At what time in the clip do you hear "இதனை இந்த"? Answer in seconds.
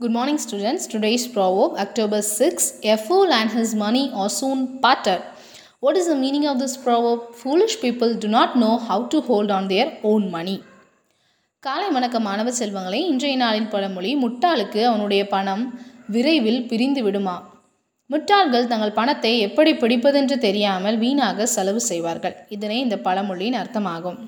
22.56-22.98